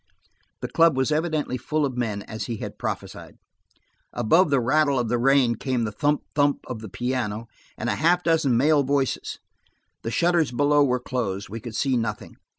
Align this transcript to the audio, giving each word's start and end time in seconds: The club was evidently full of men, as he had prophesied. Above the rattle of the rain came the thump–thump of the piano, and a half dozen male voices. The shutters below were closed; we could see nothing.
The 0.61 0.67
club 0.67 0.97
was 0.97 1.11
evidently 1.11 1.59
full 1.59 1.85
of 1.85 1.95
men, 1.95 2.23
as 2.23 2.47
he 2.47 2.57
had 2.57 2.79
prophesied. 2.79 3.35
Above 4.13 4.49
the 4.49 4.59
rattle 4.59 4.97
of 4.97 5.09
the 5.09 5.19
rain 5.19 5.53
came 5.53 5.83
the 5.83 5.91
thump–thump 5.91 6.65
of 6.65 6.79
the 6.79 6.89
piano, 6.89 7.45
and 7.77 7.87
a 7.87 7.93
half 7.97 8.23
dozen 8.23 8.57
male 8.57 8.81
voices. 8.81 9.37
The 10.01 10.09
shutters 10.09 10.51
below 10.51 10.83
were 10.83 10.99
closed; 10.99 11.49
we 11.49 11.59
could 11.59 11.75
see 11.75 11.97
nothing. 11.97 12.37